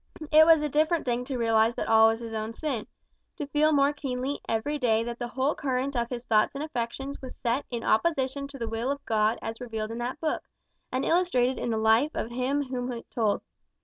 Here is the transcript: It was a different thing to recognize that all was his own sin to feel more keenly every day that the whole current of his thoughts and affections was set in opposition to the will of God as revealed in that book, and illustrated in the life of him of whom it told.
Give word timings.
It 0.31 0.47
was 0.47 0.63
a 0.63 0.67
different 0.67 1.05
thing 1.05 1.23
to 1.25 1.37
recognize 1.37 1.75
that 1.75 1.87
all 1.87 2.07
was 2.07 2.21
his 2.21 2.33
own 2.33 2.53
sin 2.53 2.87
to 3.37 3.45
feel 3.45 3.71
more 3.71 3.93
keenly 3.93 4.39
every 4.49 4.79
day 4.79 5.03
that 5.03 5.19
the 5.19 5.27
whole 5.27 5.53
current 5.53 5.95
of 5.95 6.09
his 6.09 6.25
thoughts 6.25 6.55
and 6.55 6.63
affections 6.63 7.21
was 7.21 7.35
set 7.35 7.67
in 7.69 7.83
opposition 7.83 8.47
to 8.47 8.57
the 8.57 8.67
will 8.67 8.89
of 8.89 9.05
God 9.05 9.37
as 9.43 9.61
revealed 9.61 9.91
in 9.91 9.99
that 9.99 10.19
book, 10.19 10.41
and 10.91 11.05
illustrated 11.05 11.59
in 11.59 11.69
the 11.69 11.77
life 11.77 12.09
of 12.15 12.31
him 12.31 12.61
of 12.61 12.69
whom 12.69 12.91
it 12.91 13.11
told. 13.11 13.43